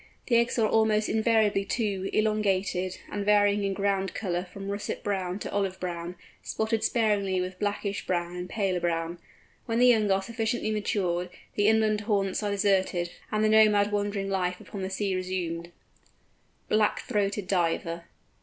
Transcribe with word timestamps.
The 0.25 0.35
eggs 0.37 0.57
are 0.57 0.67
almost 0.67 1.07
invariably 1.09 1.63
two, 1.63 2.09
elongated, 2.11 2.97
and 3.11 3.23
varying 3.23 3.63
in 3.63 3.75
ground 3.75 4.15
colour 4.15 4.45
from 4.51 4.69
russet 4.71 5.03
brown 5.03 5.37
to 5.37 5.51
olive 5.51 5.79
brown, 5.79 6.15
spotted 6.41 6.83
sparingly 6.83 7.39
with 7.39 7.59
blackish 7.59 8.07
brown 8.07 8.35
and 8.35 8.49
paler 8.49 8.79
brown. 8.79 9.19
When 9.67 9.77
the 9.77 9.85
young 9.85 10.09
are 10.09 10.23
sufficiently 10.23 10.71
matured, 10.71 11.29
the 11.53 11.67
inland 11.67 12.01
haunts 12.01 12.41
are 12.41 12.49
deserted, 12.49 13.11
and 13.31 13.43
the 13.43 13.49
nomad 13.49 13.91
wandering 13.91 14.31
life 14.31 14.59
upon 14.59 14.81
the 14.81 14.89
sea 14.89 15.13
resumed. 15.15 15.71
BLACK 16.67 17.01
THROATED 17.01 17.47
DIVER. 17.47 18.05